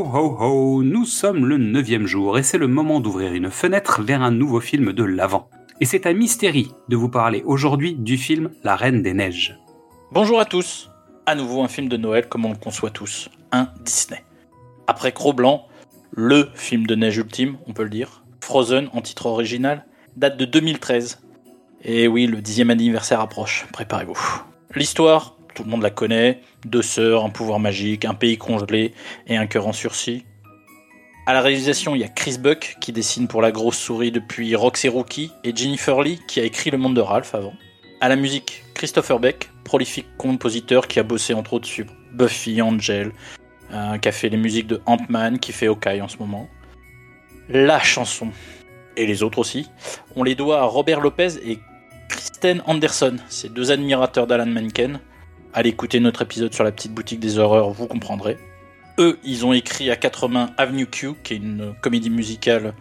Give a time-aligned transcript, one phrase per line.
[0.00, 4.22] ho ho, nous sommes le neuvième jour et c'est le moment d'ouvrir une fenêtre vers
[4.22, 5.50] un nouveau film de l'Avent.
[5.80, 9.58] Et c'est à Mystérie de vous parler aujourd'hui du film La Reine des Neiges.
[10.10, 10.90] Bonjour à tous.
[11.26, 14.24] À nouveau un film de Noël comme on le conçoit tous, un Disney.
[14.86, 15.66] Après Cro-Blanc,
[16.12, 19.84] le film de neige ultime, on peut le dire, Frozen en titre original,
[20.16, 21.20] date de 2013.
[21.84, 24.42] Et oui, le dixième anniversaire approche, préparez-vous.
[24.74, 28.92] L'histoire, tout le monde la connaît, deux sœurs, un pouvoir magique, un pays congelé
[29.26, 30.24] et un cœur en sursis.
[31.26, 34.54] À la réalisation, il y a Chris Buck qui dessine pour la grosse souris depuis
[34.56, 37.52] Roxy Rookie et Jennifer Lee qui a écrit Le Monde de Ralph avant.
[38.00, 43.12] À la musique, Christopher Beck, prolifique compositeur qui a bossé entre autres sur Buffy, Angel,
[43.72, 46.48] euh, qui a fait les musiques de Ant-Man, qui fait Hawkeye en ce moment.
[47.48, 48.30] La chanson,
[48.96, 49.68] et les autres aussi,
[50.16, 51.58] on les doit à Robert Lopez et
[52.08, 55.00] Kristen Anderson, ces deux admirateurs d'Alan Menken.
[55.52, 58.38] Allez écouter notre épisode sur la petite boutique des horreurs, vous comprendrez.
[58.98, 62.74] Eux, ils ont écrit à 80 Avenue Q, qui est une comédie musicale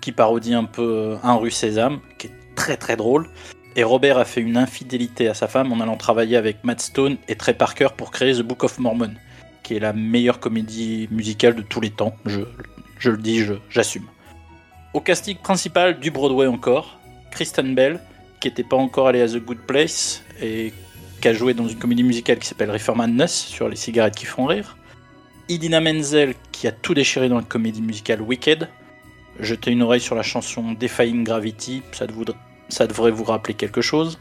[0.00, 3.28] qui parodie un peu Un rue Sésame, qui est très très drôle.
[3.76, 7.18] Et Robert a fait une infidélité à sa femme en allant travailler avec Matt Stone
[7.28, 9.12] et Trey Parker pour créer The Book of Mormon,
[9.62, 12.14] qui est la meilleure comédie musicale de tous les temps.
[12.24, 12.40] Je,
[12.98, 14.06] je le dis, j'assume.
[14.94, 16.98] Au casting principal du Broadway encore,
[17.30, 18.00] Kristen Bell,
[18.40, 20.72] qui n'était pas encore allée à The Good Place et
[21.20, 24.26] qui a joué dans une comédie musicale qui s'appelle Reefer Madness sur les cigarettes qui
[24.26, 24.76] font rire.
[25.48, 28.68] Idina Menzel, qui a tout déchiré dans la comédie musicale Wicked.
[29.38, 32.06] Jetez une oreille sur la chanson Defying Gravity, ça,
[32.68, 34.18] ça devrait vous rappeler quelque chose.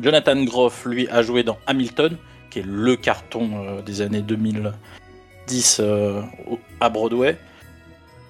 [0.00, 2.16] Jonathan Groff, lui, a joué dans Hamilton,
[2.50, 6.22] qui est le carton euh, des années 2010 euh,
[6.80, 7.36] à Broadway.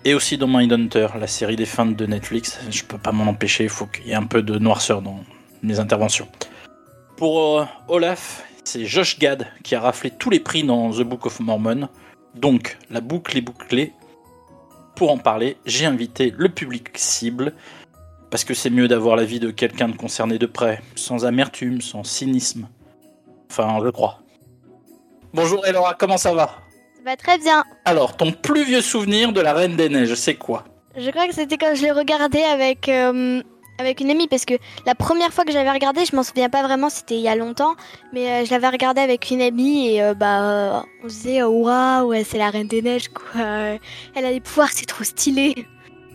[0.05, 2.59] Et aussi dans Mindhunter, la série des fins de Netflix.
[2.71, 5.25] Je peux pas m'en empêcher, il faut qu'il y ait un peu de noirceur dans
[5.63, 6.29] mes interventions.
[7.17, 11.27] Pour euh, Olaf, c'est Josh Gad qui a raflé tous les prix dans The Book
[11.27, 11.89] of Mormon.
[12.35, 13.93] Donc, la boucle est bouclée.
[14.97, 17.53] Pour en parler, j'ai invité le public cible,
[18.31, 22.03] parce que c'est mieux d'avoir l'avis de quelqu'un de concerné de près, sans amertume, sans
[22.03, 22.69] cynisme.
[23.49, 24.19] Enfin, je crois.
[25.33, 26.47] Bonjour Elora, comment ça va?
[26.97, 27.65] Ça va très bien.
[27.85, 30.65] Alors, ton plus vieux souvenir de la Reine des Neiges, c'est quoi?
[30.97, 33.43] Je crois que c'était quand je l'ai regardé avec, euh,
[33.79, 34.55] avec une amie parce que
[34.87, 37.37] la première fois que j'avais regardé, je m'en souviens pas vraiment, c'était il y a
[37.37, 37.75] longtemps,
[38.13, 41.43] mais euh, je l'avais regardé avec une amie et euh, bah euh, on se disait
[41.43, 43.43] oh, waouh, ouais, c'est la Reine des Neiges quoi.
[44.15, 45.67] Elle a des pouvoirs, c'est trop stylé.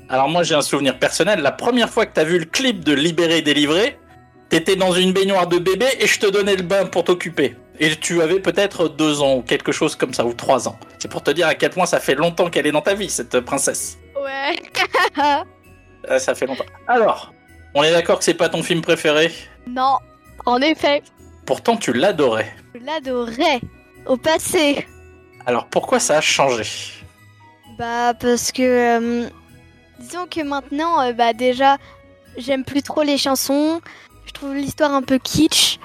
[0.09, 2.93] Alors moi j'ai un souvenir personnel, la première fois que t'as vu le clip de
[2.93, 3.99] Libéré Délivré,
[4.49, 7.55] t'étais dans une baignoire de bébé et je te donnais le bain pour t'occuper.
[7.81, 10.77] Et tu avais peut-être deux ans ou quelque chose comme ça, ou trois ans.
[10.97, 13.09] C'est pour te dire à quel point ça fait longtemps qu'elle est dans ta vie,
[13.09, 13.97] cette princesse.
[14.21, 14.59] Ouais.
[16.09, 16.65] Euh, ça fait longtemps.
[16.87, 17.33] Alors,
[17.73, 19.31] on est d'accord que c'est pas ton film préféré
[19.67, 19.97] non,
[20.45, 21.03] en effet,
[21.45, 22.51] Pourtant tu l'adorais.
[22.73, 23.61] je l'adorais
[24.07, 24.87] au passé.
[25.45, 26.63] Alors pourquoi ça a changé
[27.77, 29.29] Bah parce que euh,
[29.99, 31.77] disons que maintenant euh, bah déjà
[32.37, 33.81] j'aime plus trop les chansons.
[34.25, 35.77] Je trouve l'histoire un peu kitsch.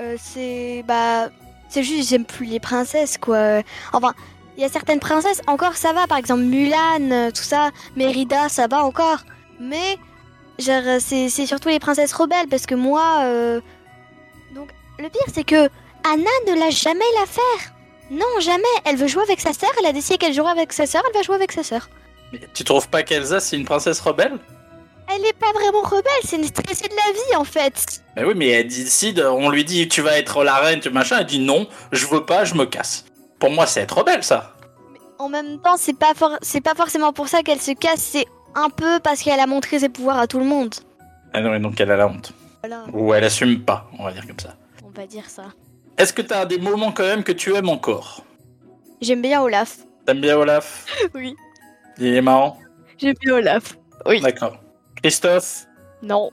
[0.00, 1.28] Euh, c'est bah
[1.68, 3.62] c'est juste j'aime plus les princesses quoi.
[3.92, 4.12] Enfin
[4.56, 8.66] il y a certaines princesses encore ça va par exemple Mulan tout ça, Mérida ça
[8.66, 9.20] va encore.
[9.60, 9.98] Mais
[10.60, 13.60] c'est c'est surtout les princesses rebelles parce que moi euh,
[14.54, 15.68] donc le pire c'est que
[16.04, 17.72] Anna ne l'a jamais l'affaire.
[18.10, 18.62] Non, jamais.
[18.84, 19.70] Elle veut jouer avec sa sœur.
[19.78, 21.02] Elle a décidé qu'elle jouerait avec sa sœur.
[21.06, 21.88] Elle va jouer avec sa sœur.
[22.32, 24.36] Mais tu trouves pas qu'Elsa c'est une princesse rebelle?
[25.14, 26.22] Elle n'est pas vraiment rebelle.
[26.24, 28.02] C'est une stressée de la vie, en fait.
[28.16, 31.18] Mais oui, mais elle décide, on lui dit tu vas être la reine, tu machin,
[31.20, 33.04] elle dit non, je veux pas, je me casse.
[33.38, 34.54] Pour moi, c'est être rebelle ça.
[35.18, 38.00] En même temps, c'est pas for- c'est pas forcément pour ça qu'elle se casse.
[38.00, 40.74] C'est un peu parce qu'elle a montré ses pouvoirs à tout le monde.
[41.32, 42.32] Ah non, et donc elle a la honte.
[42.62, 44.54] Voilà, Ou elle assume pas, on va dire comme ça.
[44.84, 45.44] on va dire ça.
[45.96, 48.24] Est-ce que t'as des moments quand même que tu aimes encore?
[49.00, 49.78] J'aime bien Olaf.
[50.06, 50.86] T'aimes bien Olaf?
[51.14, 51.34] Oui.
[51.98, 52.58] Il est marrant?
[52.98, 53.76] J'aime bien Olaf.
[54.06, 54.20] Oui.
[54.20, 54.56] D'accord.
[55.02, 55.66] Christophe?
[56.02, 56.30] Non.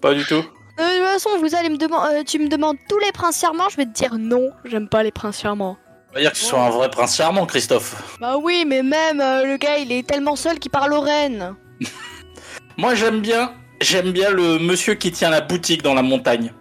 [0.00, 0.34] Pas du tout?
[0.34, 3.68] Euh, de toute façon, vous allez me demander, tu me demandes tous les princes charmants,
[3.68, 4.50] je vais te dire non.
[4.64, 5.76] J'aime pas les princes charmants.
[6.14, 8.16] Va dire que tu sois un vrai prince charmant, Christophe.
[8.20, 11.56] Bah oui, mais même euh, le gars, il est tellement seul qu'il parle aux reines.
[12.76, 16.52] Moi, j'aime bien, j'aime bien le monsieur qui tient la boutique dans la montagne.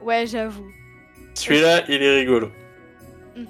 [0.00, 0.66] Ouais, j'avoue.
[1.34, 2.50] Celui-là, il est rigolo.
[3.36, 3.46] Mhm.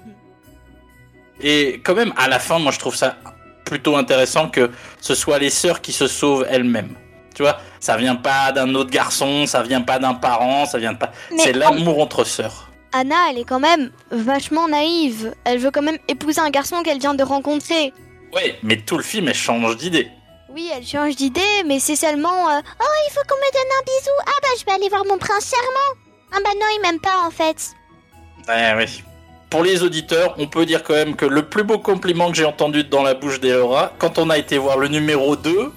[1.41, 3.17] Et quand même, à la fin, moi, je trouve ça
[3.65, 4.69] plutôt intéressant que
[5.01, 6.95] ce soit les sœurs qui se sauvent elles-mêmes.
[7.33, 10.93] Tu vois, ça vient pas d'un autre garçon, ça vient pas d'un parent, ça vient
[10.93, 11.11] pas.
[11.31, 12.64] Mais C'est l'amour entre sœurs.
[12.97, 15.35] Anna, elle est quand même vachement naïve.
[15.43, 17.91] Elle veut quand même épouser un garçon qu'elle vient de rencontrer.
[18.33, 20.07] Ouais, mais tout le film, elle change d'idée.
[20.49, 23.83] Oui, elle change d'idée, mais c'est seulement euh, Oh, il faut qu'on me donne un
[23.83, 24.11] bisou.
[24.25, 25.99] Ah bah, je vais aller voir mon prince charmant.
[26.31, 27.71] Ah bah non, il m'aime pas en fait.
[28.47, 29.03] Ouais, oui.
[29.49, 32.45] pour les auditeurs, on peut dire quand même que le plus beau compliment que j'ai
[32.45, 35.73] entendu dans la bouche d'Elora, quand on a été voir le numéro 2,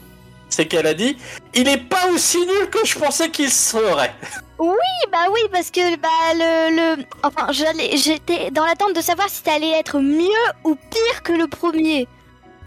[0.50, 1.16] c'est qu'elle a dit
[1.54, 4.14] Il est pas aussi nul que je pensais qu'il serait.
[4.58, 4.76] Oui,
[5.12, 7.04] bah oui, parce que bah le, le...
[7.22, 11.32] enfin j'allais, j'étais dans l'attente de savoir si ça allait être mieux ou pire que
[11.32, 12.08] le premier.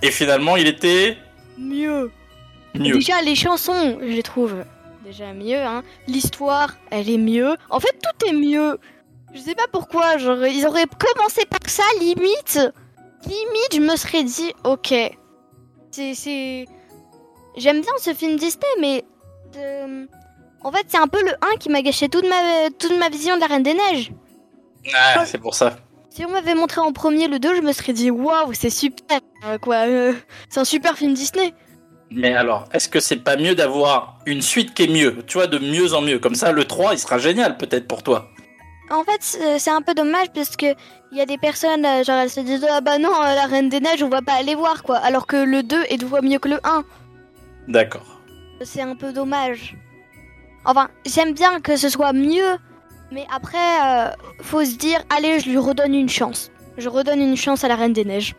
[0.02, 1.18] Et finalement, il était
[1.58, 2.10] Mieux.
[2.76, 2.94] mieux.
[2.94, 4.64] Déjà les chansons, je les trouve
[5.04, 5.58] déjà mieux.
[5.60, 5.84] Hein.
[6.08, 7.56] L'histoire, elle est mieux.
[7.70, 8.80] En fait, tout est mieux.
[9.34, 10.18] Je sais pas pourquoi.
[10.18, 12.60] Genre, ils auraient commencé par ça, limite.
[13.26, 14.94] Limite, je me serais dit, ok.
[15.92, 16.66] C'est, c'est.
[17.58, 19.04] J'aime bien ce film Disney, mais
[19.58, 20.06] euh,
[20.64, 23.36] en fait, c'est un peu le 1 qui m'a gâché toute ma toute ma vision
[23.36, 24.12] de la Reine des Neiges.
[24.96, 25.78] Ah, c'est pour ça.
[26.10, 29.20] Si on m'avait montré en premier le 2, je me serais dit waouh, c'est super
[29.46, 29.88] euh, quoi.
[29.88, 30.14] euh,
[30.50, 31.54] c'est un super film Disney.
[32.10, 35.48] Mais alors, est-ce que c'est pas mieux d'avoir une suite qui est mieux Tu vois,
[35.48, 36.20] de mieux en mieux?
[36.20, 38.28] Comme ça, le 3, il sera génial peut-être pour toi.
[38.90, 39.22] En fait,
[39.58, 40.66] c'est un peu dommage parce que
[41.14, 43.70] il y a des personnes, euh, genre elles se disent ah bah non, la Reine
[43.70, 44.98] des Neiges, on va pas aller voir quoi.
[44.98, 46.84] Alors que le 2 est deux fois mieux que le 1.
[47.70, 48.20] D'accord.
[48.64, 49.78] C'est un peu dommage.
[50.66, 52.58] Enfin, j'aime bien que ce soit mieux,
[53.12, 54.10] mais après, euh,
[54.42, 56.52] faut se dire allez, je lui redonne une chance.
[56.78, 58.36] Je redonne une chance à la Reine des Neiges.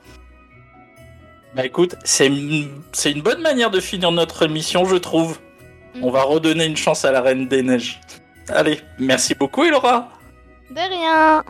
[1.54, 5.38] Bah écoute, c'est une, bonne manière de finir notre émission, je trouve.
[6.00, 8.00] On va redonner une chance à la Reine des Neiges.
[8.48, 10.08] Allez, merci beaucoup, Elora.
[10.70, 11.44] De rien.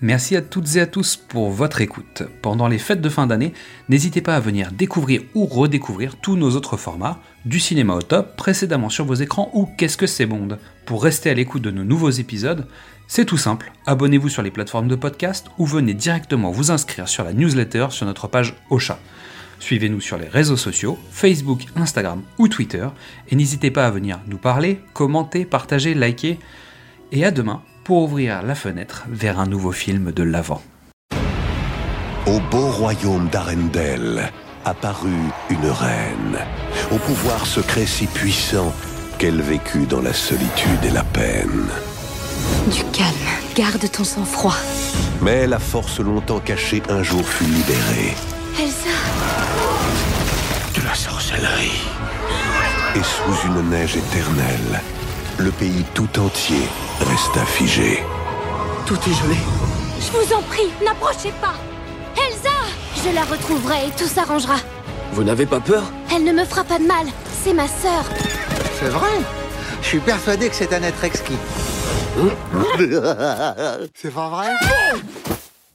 [0.00, 2.22] Merci à toutes et à tous pour votre écoute.
[2.40, 3.52] Pendant les fêtes de fin d'année,
[3.88, 8.36] n'hésitez pas à venir découvrir ou redécouvrir tous nos autres formats, du cinéma au top,
[8.36, 10.56] précédemment sur vos écrans ou Qu'est-ce que c'est Bond.
[10.86, 12.68] Pour rester à l'écoute de nos nouveaux épisodes,
[13.08, 17.24] c'est tout simple, abonnez-vous sur les plateformes de podcast ou venez directement vous inscrire sur
[17.24, 19.00] la newsletter sur notre page Ocha.
[19.58, 22.86] Suivez-nous sur les réseaux sociaux, Facebook, Instagram ou Twitter,
[23.30, 26.38] et n'hésitez pas à venir nous parler, commenter, partager, liker,
[27.10, 30.60] et à demain pour ouvrir la fenêtre vers un nouveau film de l'avant.
[32.26, 34.30] Au beau royaume d'Arendelle
[34.66, 36.38] apparut une reine,
[36.90, 38.74] au pouvoir secret si puissant
[39.16, 41.64] qu'elle vécut dans la solitude et la peine.
[42.70, 44.58] Du calme, garde ton sang-froid.
[45.22, 48.14] Mais la force longtemps cachée un jour fut libérée.
[48.60, 48.98] Elsa,
[50.78, 51.80] De la sorcellerie.
[52.96, 54.82] Et sous une neige éternelle,
[55.38, 56.62] le pays tout entier
[57.00, 58.02] resta figé.
[58.86, 59.36] Tout est gelé.
[60.00, 61.54] je vous en prie, n'approchez pas.
[62.16, 62.56] Elsa,
[63.04, 64.56] je la retrouverai et tout s'arrangera.
[65.12, 65.84] Vous n'avez pas peur?
[66.14, 67.06] Elle ne me fera pas de mal.
[67.44, 68.04] C'est ma sœur.
[68.78, 69.10] C'est vrai?
[69.80, 71.38] Je suis persuadé que c'est un être exquis.
[73.94, 74.48] c'est pas vrai?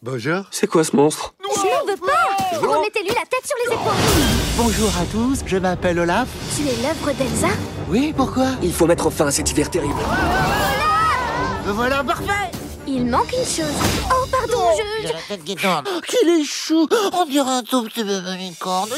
[0.01, 0.43] Bonjour.
[0.51, 1.33] C'est quoi ce monstre?
[1.55, 2.67] Je n'en veux pas.
[2.67, 3.93] Remettez-lui la tête sur les épaules.
[4.57, 6.27] Bonjour à tous, je m'appelle Olaf.
[6.55, 7.47] Tu es l'œuvre d'Elsa?
[7.93, 8.47] Oui, pourquoi?
[8.63, 9.93] Il faut mettre fin à cet hiver terrible.
[11.67, 12.49] Me voilà parfait
[12.87, 13.71] Il manque une chose.
[14.09, 15.07] Oh, pardon, je...
[15.07, 15.83] J'ai la tête qui tourne.
[16.07, 18.89] Qu'il est chou On dirait un tout petit bébé licorne.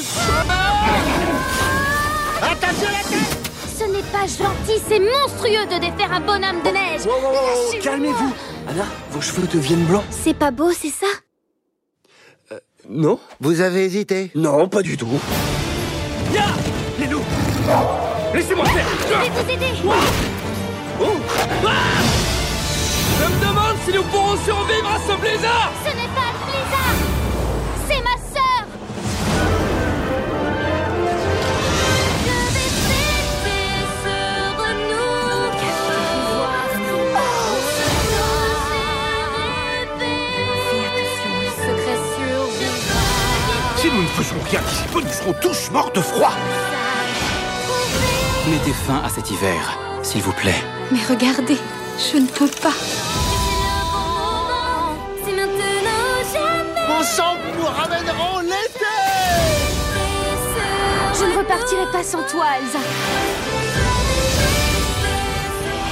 [2.42, 7.06] Attention la tête Ce n'est pas gentil, c'est monstrueux de défaire un bonhomme de neige.
[7.06, 7.84] Wow, wow, wow, Lâchez-moi.
[7.84, 8.34] Calmez-vous
[8.70, 12.58] Anna, vos cheveux deviennent blancs C'est pas beau, c'est ça?
[12.88, 14.32] Non Vous avez hésité?
[14.36, 15.20] Non, pas du tout.
[16.34, 16.46] Ya
[16.98, 17.20] Les loups
[18.36, 18.86] Laissez-moi faire.
[19.00, 19.74] Je vais vous aider.
[19.76, 19.84] Je
[23.24, 25.72] me demande si nous pourrons survivre à ce blizzard.
[25.86, 26.98] Ce n'est pas le blizzard.
[27.88, 28.64] C'est ma sœur.
[32.26, 33.66] Je vais fêter
[34.04, 34.18] ce
[34.60, 35.56] renouveau
[40.70, 43.02] Fais attention, le secret survivra
[43.78, 46.34] Si nous ne faisons rien d'ici peu, nous serons tous morts de froid.
[48.48, 50.62] Mettez fin à cet hiver, s'il vous plaît.
[50.92, 51.58] Mais regardez,
[51.98, 52.74] je ne peux pas.
[55.24, 56.88] C'est maintenant ou jamais.
[56.88, 58.86] Mon sang, nous ramènerons l'été.
[61.20, 62.80] Je ne repartirai pas sans toi, Elsa.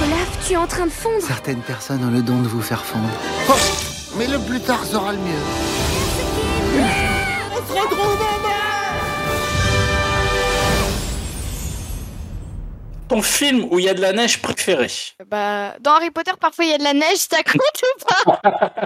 [0.00, 1.26] Olaf, tu es en train de fondre.
[1.26, 3.08] Certaines personnes ont le don de vous faire fondre.
[3.48, 3.54] Oh,
[4.16, 5.44] mais le plus tard sera le mieux.
[7.52, 8.53] On se retrouve
[13.08, 14.88] Ton film où il y a de la neige préféré.
[15.26, 18.78] Bah, dans Harry Potter, parfois il y a de la neige, ça compte ou pas